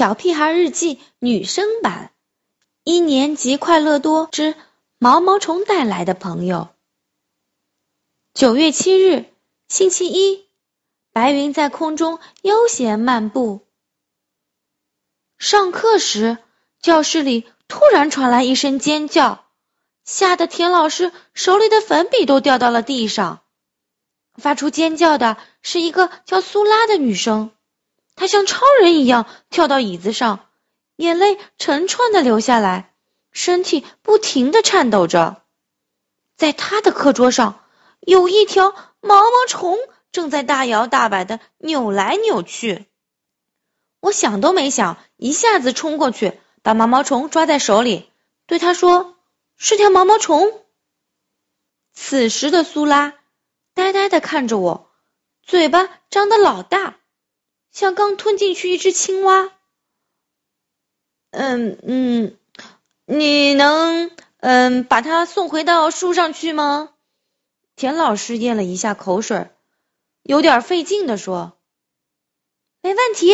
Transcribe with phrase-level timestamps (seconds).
[0.00, 2.12] 小屁孩日记》女生版，
[2.84, 4.54] 一年级快乐多之
[4.96, 6.70] 毛毛虫带来的朋友。
[8.32, 9.26] 九月七日，
[9.68, 10.46] 星期一，
[11.12, 13.60] 白云在空中悠闲漫步。
[15.36, 16.38] 上课时，
[16.80, 19.44] 教室里突然传来一声尖叫，
[20.06, 23.42] 吓得田老师手里的粉笔都掉到了地上。
[24.38, 27.52] 发出尖叫的是一个叫苏拉的女生。
[28.20, 30.46] 他像超人一样跳到椅子上，
[30.96, 32.94] 眼泪成串的流下来，
[33.32, 35.42] 身体不停的颤抖着。
[36.36, 37.64] 在他的课桌上，
[38.00, 39.78] 有一条毛毛虫
[40.12, 42.84] 正在大摇大摆的扭来扭去。
[44.00, 48.10] 我想都没想，一下子冲过去，把毛毛虫抓在手里，
[48.46, 49.16] 对他说
[49.56, 50.66] ：“是条毛毛虫。”
[51.96, 53.14] 此时的苏拉
[53.72, 54.90] 呆呆的看着我，
[55.42, 56.99] 嘴巴张得老大。
[57.70, 59.52] 像刚吞进去一只青蛙。
[61.30, 62.36] 嗯嗯，
[63.06, 66.92] 你能嗯把它送回到树上去吗？
[67.76, 69.48] 田老师咽了一下口水，
[70.22, 71.56] 有点费劲的说
[72.82, 73.32] ：“没问题。”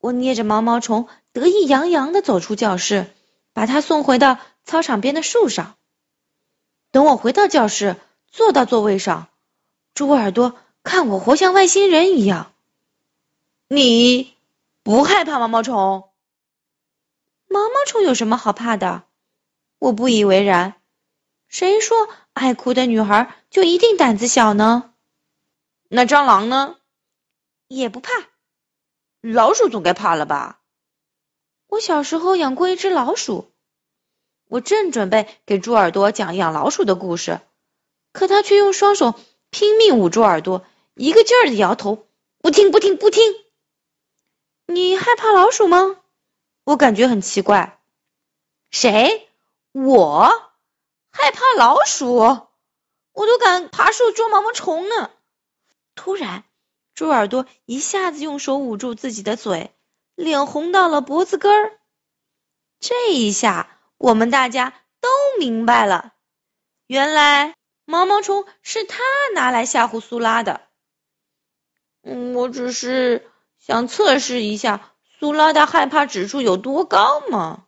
[0.00, 3.06] 我捏着毛毛虫，得意洋洋的走出教室，
[3.52, 5.76] 把它送回到操场边的树上。
[6.90, 7.96] 等我回到教室，
[8.30, 9.28] 坐到座位上，
[9.94, 12.53] 猪耳朵看我活像外星人一样。
[13.68, 14.34] 你
[14.82, 16.10] 不害怕毛毛虫？
[17.48, 19.04] 毛毛虫有什么好怕的？
[19.78, 20.74] 我不以为然。
[21.48, 24.92] 谁说爱哭的女孩就一定胆子小呢？
[25.88, 26.76] 那蟑螂呢？
[27.68, 28.10] 也不怕。
[29.22, 30.60] 老鼠总该怕了吧？
[31.66, 33.50] 我小时候养过一只老鼠。
[34.46, 37.40] 我正准备给猪耳朵讲养老鼠的故事，
[38.12, 39.14] 可他却用双手
[39.48, 42.06] 拼命捂住耳朵，一个劲儿的摇头，
[42.38, 43.22] 不听，不听，不听。
[44.66, 45.96] 你害怕老鼠吗？
[46.64, 47.78] 我感觉很奇怪。
[48.70, 49.28] 谁？
[49.72, 50.30] 我
[51.10, 52.16] 害怕老鼠？
[52.16, 55.10] 我都敢爬树捉毛毛虫呢。
[55.94, 56.44] 突然，
[56.94, 59.72] 猪耳朵一下子用手捂住自己的嘴，
[60.14, 61.78] 脸红到了脖子根儿。
[62.80, 65.08] 这一下，我们大家都
[65.38, 66.14] 明白了，
[66.86, 67.54] 原来
[67.84, 69.02] 毛毛虫是他
[69.34, 70.62] 拿来吓唬苏拉的。
[72.02, 73.30] 嗯，我只是。
[73.66, 77.64] 想测试一下苏拉的害怕指数有多高吗？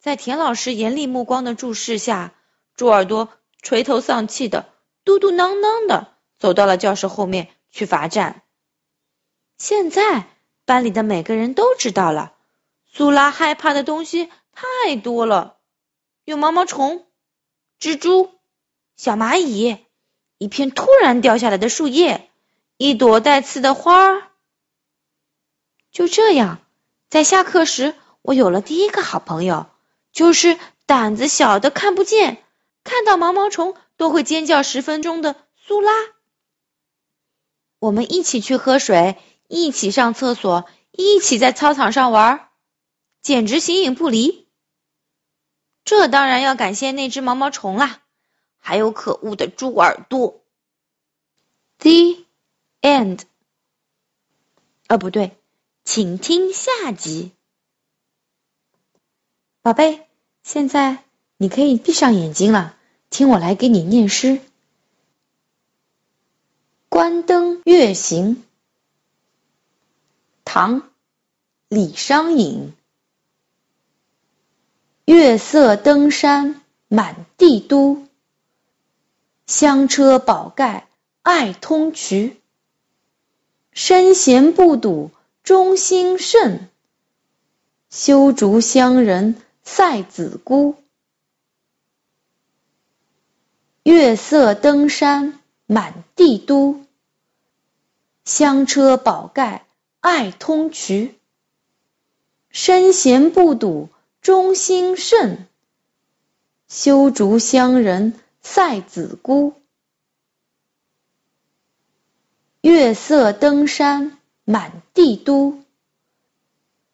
[0.00, 2.34] 在田老师严厉目光的注视下，
[2.74, 3.28] 猪耳朵
[3.62, 4.72] 垂头丧气的、
[5.04, 8.42] 嘟嘟囔囔的走到了教室后面去罚站。
[9.56, 10.26] 现在
[10.64, 12.34] 班里的每个人都知道了，
[12.92, 15.58] 苏拉害怕的东西太多了，
[16.24, 17.06] 有毛毛虫、
[17.78, 18.32] 蜘蛛、
[18.96, 19.76] 小蚂蚁、
[20.38, 22.28] 一片突然掉下来的树叶、
[22.76, 24.27] 一朵带刺的花儿。
[25.98, 26.60] 就这样，
[27.08, 27.92] 在下课时，
[28.22, 29.66] 我有了第一个好朋友，
[30.12, 32.44] 就是胆子小的看不见，
[32.84, 35.90] 看到毛毛虫都会尖叫十分钟的苏拉。
[37.80, 42.48] 我们一起去喝水，一起上厕所，一起在操场上玩，
[43.20, 44.46] 简直形影不离。
[45.82, 48.02] 这当然要感谢那只毛毛虫啦，
[48.56, 50.44] 还有可恶的猪耳朵。
[51.78, 52.24] The
[52.82, 53.22] end。
[54.86, 55.36] 啊，不对。
[55.90, 57.32] 请听下集，
[59.62, 60.06] 宝贝，
[60.42, 61.02] 现在
[61.38, 62.76] 你可以闭上眼睛了，
[63.08, 64.38] 听我来给你念诗。
[66.90, 68.44] 关灯月行，
[70.44, 70.82] 唐·
[71.68, 72.74] 李商隐。
[75.06, 78.06] 月色登山满地都，
[79.46, 80.86] 香车宝盖
[81.22, 82.36] 爱通衢，
[83.72, 85.12] 身闲不睹。
[85.48, 86.68] 中兴盛，
[87.88, 90.76] 修竹乡人赛子姑。
[93.82, 96.84] 月色登山满地都，
[98.26, 99.64] 香车宝盖
[100.00, 101.14] 爱通衢。
[102.50, 103.88] 身闲不睹
[104.20, 105.46] 中兴盛，
[106.68, 109.54] 修竹乡人赛子姑。
[112.60, 114.17] 月色登山。
[114.50, 115.62] 满地都，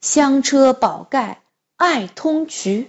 [0.00, 1.44] 香车宝盖
[1.76, 2.88] 爱通衢。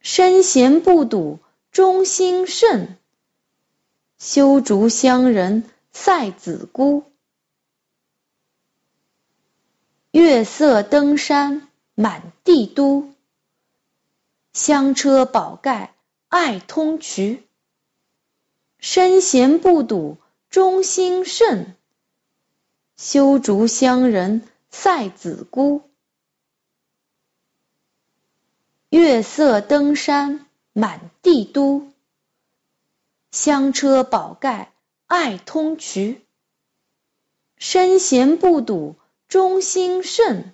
[0.00, 1.38] 身闲不睹
[1.70, 2.96] 中兴盛，
[4.16, 7.04] 修竹乡人赛子姑。
[10.12, 13.12] 月色登山满地都，
[14.54, 15.94] 香车宝盖
[16.28, 17.42] 爱通衢。
[18.78, 20.16] 身闲不睹
[20.48, 21.74] 中兴盛。
[23.02, 25.88] 修竹乡人赛子姑。
[28.90, 30.44] 月色登山
[30.74, 31.90] 满地都，
[33.30, 34.74] 香车宝盖
[35.06, 36.20] 爱通衢。
[37.56, 38.96] 身闲不睹
[39.28, 40.52] 忠心甚，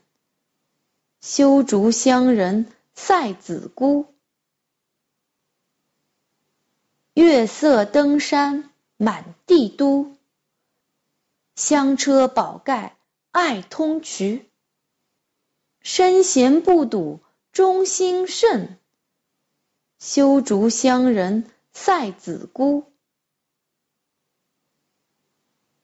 [1.20, 4.14] 修竹乡人赛子姑。
[7.12, 10.15] 月色登山满地都，
[11.56, 12.98] 香车宝盖
[13.30, 14.44] 爱通衢。
[15.80, 18.78] 身闲不睹忠心甚，
[19.98, 22.92] 修竹乡人赛子姑。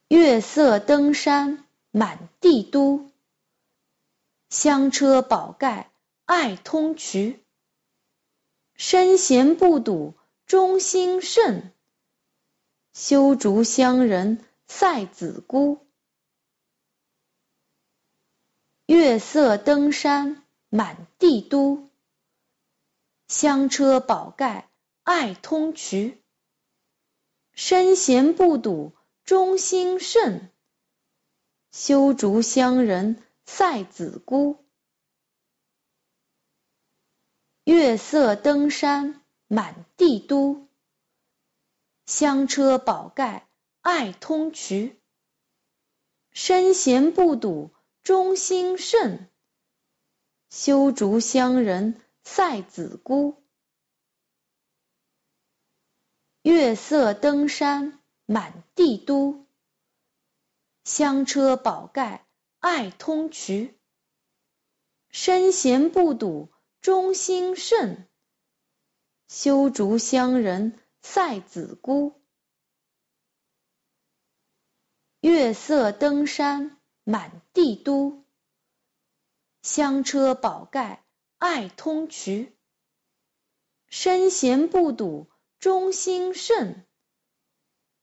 [0.09, 3.11] 月色登山满地都，
[4.51, 5.91] 香车宝盖
[6.27, 7.39] 爱通衢。
[8.75, 11.73] 身闲不睹忠心甚，
[12.93, 15.87] 修竹乡人赛子姑。
[18.87, 21.91] 月色登山满地都，
[23.29, 24.71] 香车宝盖
[25.03, 26.17] 爱通衢。
[27.53, 30.51] 身闲不睹忠心甚，
[31.71, 34.65] 修竹乡人赛子姑。
[37.65, 40.67] 月色登山满地都，
[42.07, 43.47] 香车宝盖
[43.83, 44.97] 爱通衢。
[46.33, 47.71] 身闲不睹
[48.03, 49.31] 忠心甚，
[50.49, 53.45] 修竹乡人赛子姑。
[56.43, 57.99] 月色登山。
[58.25, 59.47] 满地都，
[60.85, 62.27] 香车宝盖
[62.61, 63.75] 爱通衢。
[65.11, 66.51] 身闲不睹
[66.81, 68.09] 忠心甚，
[69.29, 72.22] 修竹乡人赛子姑。
[75.23, 78.25] 月色登山满地都，
[79.63, 81.05] 香车宝盖
[81.39, 82.51] 爱通衢。
[83.87, 85.31] 身闲不睹
[85.61, 86.85] 忠心甚。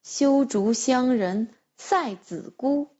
[0.02, 2.98] 修竹乡人赛子姑。